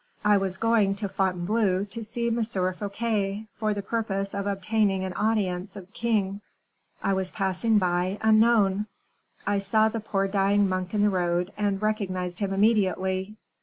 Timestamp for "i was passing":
7.03-7.77